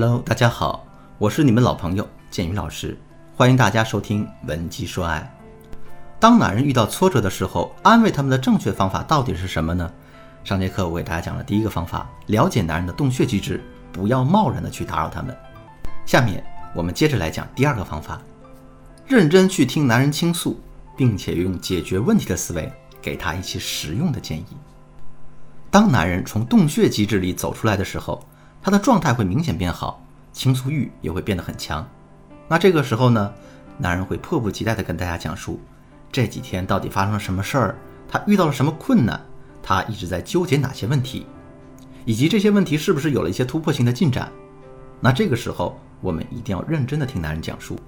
[0.00, 0.86] Hello，大家好，
[1.18, 2.96] 我是你们老朋友建宇老师，
[3.36, 5.28] 欢迎大家收听《文姬说爱》。
[6.20, 9.90] 当男人遇到挫折的时候，安慰他们的正确方法到底是什么呢？
[10.44, 15.36] 上节课我给大家讲了第一个方法，了解男人的洞穴机制，不要贸然的去打扰他们。
[16.06, 16.44] 下面
[16.76, 18.22] 我们接着来讲第二个方法，
[19.04, 20.60] 认真去听男人倾诉，
[20.96, 22.72] 并且用解决问题的思维
[23.02, 24.46] 给他一些实用的建议。
[25.72, 28.24] 当男人从洞穴机制里走出来的时候，
[28.62, 31.86] 他的状态会明显变好，倾诉欲也会变得很强。
[32.48, 33.32] 那这个时候呢，
[33.76, 35.60] 男人会迫不及待地跟大家讲述
[36.10, 37.76] 这几天到底发生了什么事儿，
[38.08, 39.20] 他遇到了什么困难，
[39.62, 41.26] 他一直在纠结哪些问题，
[42.04, 44.30] 以及这些问题是不是有了一些突破性的进展。
[45.00, 47.78] 那这个时候，我们一定要认真地听男人讲述，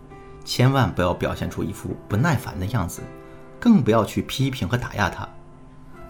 [0.45, 3.03] 千万不要表现出一副不耐烦的样子，
[3.59, 5.29] 更不要去批评和打压他。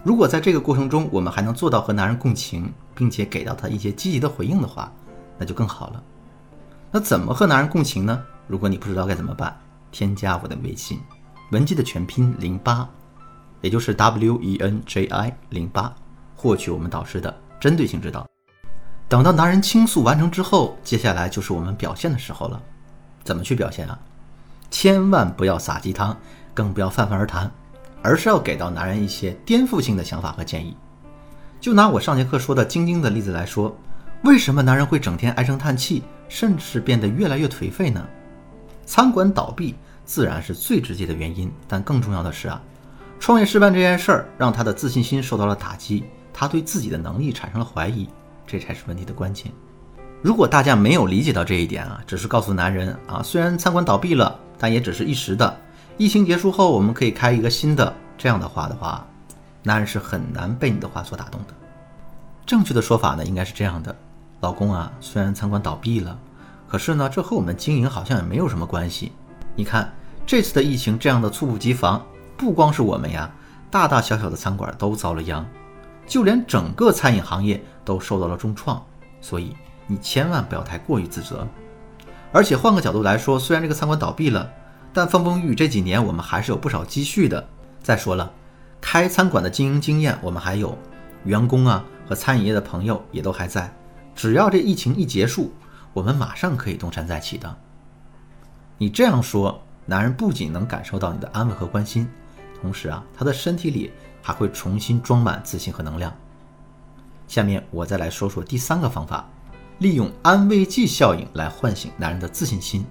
[0.03, 4.91] 如果在这个过程中，我们还能做到和男人共情，并且给到他一些积极的回应的话，
[5.37, 6.03] 那就更好了。
[6.89, 8.21] 那怎么和男人共情呢？
[8.47, 9.55] 如果你不知道该怎么办，
[9.91, 10.99] 添加我的微信，
[11.51, 12.89] 文姬的全拼零八，
[13.61, 15.93] 也就是 W E N J I 零八，
[16.35, 18.27] 获取我们导师的针对性指导。
[19.07, 22.59] 等到男人倾诉完成之后，接下来就是我们表现的时候了。
[23.23, 23.99] 怎么去表现啊？
[24.71, 26.17] 千万不要撒鸡汤，
[26.55, 27.51] 更不要泛泛而谈。
[28.01, 30.75] 而是要给到男人一些颠覆性的想法和建议。
[31.59, 33.75] 就拿我上节课说的晶晶的例子来说，
[34.23, 38.03] 为什么男人会整天唉声叹气，甚至变得越来越颓废呢？
[38.85, 42.61] 餐馆倒闭自然是最直接的原因，但更重要的是啊，
[43.19, 48.09] 创业失败这件事儿让他的自信心受到了打击，他对自己的能力产生了怀疑，
[48.47, 49.51] 这才是问题的关键。
[50.23, 55.60] 如果大家没有理解到这一点啊，只是告诉男人啊，虽然餐馆倒闭了，但也只是一时的。
[55.97, 57.93] 疫情结束后，我们可以开一个新的。
[58.17, 59.05] 这样的话的话，
[59.63, 61.53] 男人是很难被你的话所打动的。
[62.45, 63.95] 正确的说法呢，应该是这样的：
[64.41, 66.17] 老公啊，虽然餐馆倒闭了，
[66.67, 69.11] 可是呢，这和我们经营好像也没有什么关系。
[69.55, 69.91] 你看
[70.25, 72.03] 这次的疫情这样的猝不及防，
[72.37, 73.29] 不光是我们呀，
[73.69, 75.45] 大大小小的餐馆都遭了殃，
[76.05, 78.83] 就连整个餐饮行业都受到了重创。
[79.19, 79.55] 所以
[79.87, 81.47] 你千万不要太过于自责。
[82.31, 84.49] 而且换个角度来说，虽然这个餐馆倒闭了。
[84.93, 87.47] 但风风雨雨这几年，我们还是有不少积蓄的。
[87.81, 88.31] 再说了，
[88.79, 90.77] 开餐馆的经营经验我们还有，
[91.23, 93.73] 员工啊和餐饮业的朋友也都还在。
[94.13, 95.53] 只要这疫情一结束，
[95.93, 97.57] 我们马上可以东山再起的。
[98.77, 102.07] 你这样说，男人不仅能感受到你的安慰和关心，
[102.61, 103.91] 同时啊，他的身体里
[104.21, 106.13] 还会重新装满自信和能量。
[107.27, 109.27] 下面我再来说说第三个方法，
[109.79, 112.85] 利用安慰剂效应来唤醒男人的自信心。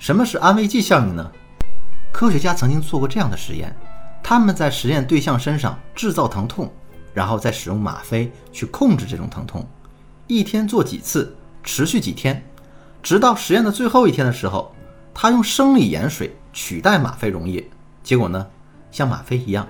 [0.00, 1.30] 什么是安慰剂效应呢？
[2.10, 3.76] 科学家曾经做过这样的实验，
[4.22, 6.72] 他们在实验对象身上制造疼痛，
[7.12, 9.62] 然后再使用吗啡去控制这种疼痛，
[10.26, 12.42] 一天做几次，持续几天，
[13.02, 14.74] 直到实验的最后一天的时候，
[15.12, 17.68] 他用生理盐水取代吗啡溶液，
[18.02, 18.46] 结果呢，
[18.90, 19.68] 像吗啡一样，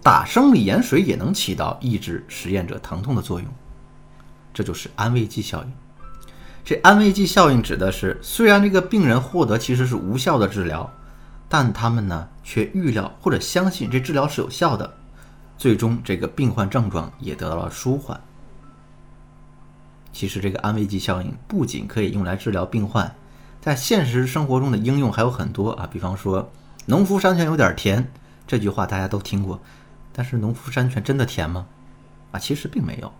[0.00, 3.48] 打生理盐水也能起到抑制实验者疼痛的作用，
[4.54, 5.72] 这就是安慰剂效应。
[6.66, 10.92] 这安慰剂效应指的是，虽然这个病人获得其实是无效的治疗，
[11.48, 14.92] 但他们呢却预料或者相信这治疗是有效的，
[15.56, 18.20] 最终这个病患症状也得到了舒缓。
[20.12, 23.14] 其实这个安慰剂效应不仅可以用来治疗病患，
[23.60, 26.50] 在现实生活中的应用还有很多啊，比方说
[26.86, 28.10] “农夫山泉有点甜”
[28.44, 29.60] 这句话大家都听过，
[30.12, 31.64] 但是农夫山泉真的甜吗？
[32.32, 33.12] 啊，其实并没有。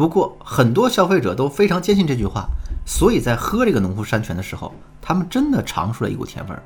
[0.00, 2.48] 不过，很多消费者都非常坚信这句话，
[2.86, 6.62] 所以在喝这个农夫山泉的时候，他们真的尝出了一股甜味儿。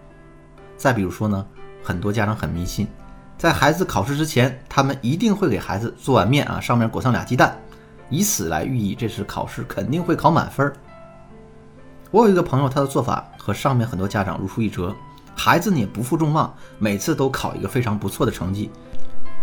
[0.77, 1.45] 再比如说呢，
[1.83, 2.87] 很多家长很迷信，
[3.37, 7.59] 在孩子考试之前，他们一定会给孩子做碗面啊，上面裹上俩鸡蛋，
[8.09, 10.73] 以此来寓意这次考试肯定会考满分。
[12.13, 14.95] 我有一个朋友，他的做法和上面很多家长如出一辙，
[15.35, 18.71] 孩子呢也不负众望，每次都考一个非常不错的成绩。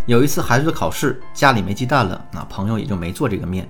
[0.06, 3.70] 有一次孩子的考试，家里没鸡蛋了，那朋友也就没做这个面。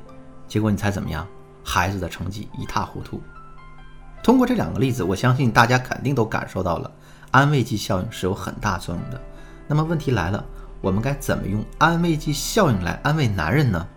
[0.51, 1.25] 结果你猜怎么样？
[1.63, 3.21] 孩子的成绩一塌糊涂。
[4.21, 6.91] 通过这两个例子，我相信大家肯定都感受到了
[7.31, 9.21] 安慰剂效应是有很大作用的。
[9.65, 10.43] 那么问题来了，
[10.81, 13.87] 我们该怎么用安慰剂效应来安慰男人呢？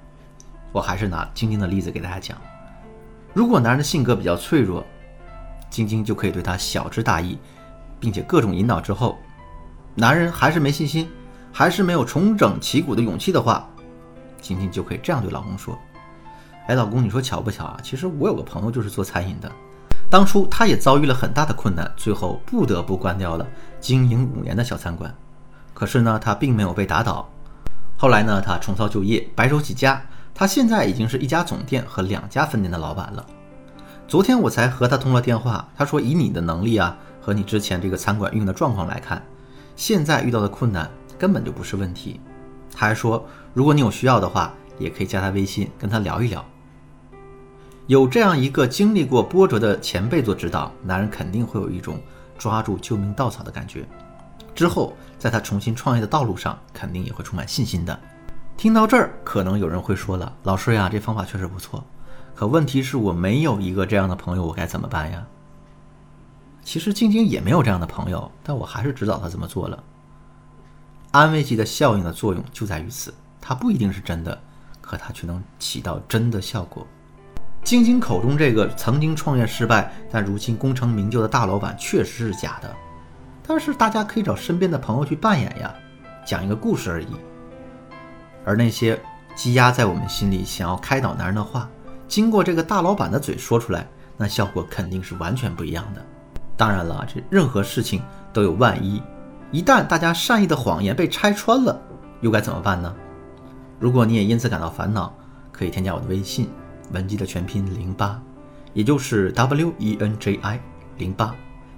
[0.70, 2.38] 我还是拿晶晶的例子给大家讲。
[3.32, 4.86] 如果男人的性格比较脆弱，
[5.68, 7.36] 晶晶就可以对他晓之大义，
[7.98, 9.18] 并且各种引导之后，
[9.96, 11.10] 男人还是没信心，
[11.52, 13.68] 还是没有重整旗鼓的勇气的话，
[14.40, 15.76] 晶晶就可以这样对老公说。
[16.66, 17.78] 哎，老公，你说巧不巧啊？
[17.82, 19.52] 其实我有个朋友就是做餐饮的，
[20.08, 23.46] 当初他也遭遇了很大的困难，最后不得不关掉了
[23.80, 25.14] 经营五年的小餐馆。
[25.74, 27.28] 可是呢，他并没有被打倒。
[27.98, 30.02] 后来呢，他重操旧业，白手起家，
[30.34, 33.26] 他现在已经是一家总店和两家分店的老板了。
[34.08, 39.22] 昨天我才和他通了电话，他说以你的能力啊和你之前这个餐馆运营的状况来看，
[39.76, 42.20] 现在遇到的困难根本就不是问题。
[42.74, 43.22] 他还说，
[43.52, 46.44] 如果你有需要的话，也可以加他微信跟他聊一聊。
[47.86, 52.00] 有这样一个经历过波折的前辈做指导，男人肯定会有一种
[52.38, 53.86] 抓住救命稻草的感觉。
[54.54, 57.98] 之后，在他重新创业的道路上，肯定也会充满信心的。
[58.56, 61.84] 听到这儿，可能有人会说了：“老师呀，这方法确实不错，
[62.34, 65.26] 可问题是我没有一个这样的朋友，我该怎么办呀？”
[66.64, 69.82] 其实晶晶也没有这样的朋友，但我还是指导他这么做了。
[71.10, 74.40] 安慰剂的效应的作用就在于此，它不一定是真的，
[74.80, 76.86] 可它却能起到真的效果。
[77.64, 82.70] 晶晶口中这个曾经创业失败但如今功成名就的大老板确实是假的，
[83.42, 85.74] 但是大家可以找身边的朋友去扮演呀，
[86.26, 87.06] 讲一个故事而已。
[88.44, 89.00] 而那些
[89.34, 91.66] 积压在我们心里想要开导男人的话，
[92.06, 93.86] 经过这个大老板的嘴说出来，
[94.18, 96.04] 那效果肯定是完全不一样的。
[96.58, 99.02] 当然了，这任何事情都有万一，
[99.50, 101.80] 一旦大家善意的谎言被拆穿了，
[102.20, 102.94] 又该怎么办呢？
[103.80, 105.14] 如果你也因此感到烦恼，
[105.50, 106.50] 可以添加我的微信。
[106.92, 108.20] 文姬的全拼零八，
[108.72, 110.60] 也就是 W E N J I
[110.98, 111.34] 零八，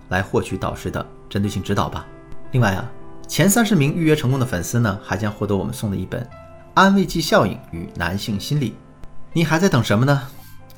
[0.09, 2.07] 来获取导师的针对性指导吧。
[2.53, 2.91] 另外啊，
[3.27, 6.23] 前三十名预约成功的粉丝呢，还将获得我们送的一本
[6.75, 8.71] 《安慰剂效应与男性心理》。
[9.33, 10.29] 你还在等什么呢？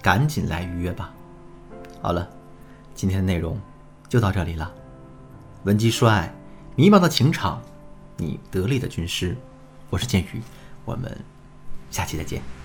[0.01, 1.13] 赶紧来预约吧。
[2.01, 2.29] 好了，
[2.95, 3.59] 今天的内容
[4.09, 4.73] 就到这里了。
[5.65, 6.33] 文姬说爱，
[6.77, 7.61] 迷茫的情场，
[8.17, 9.37] 你得力的军师。
[9.91, 10.43] 我是剑宇，
[10.85, 11.17] 我们
[11.91, 12.58] 下期再见。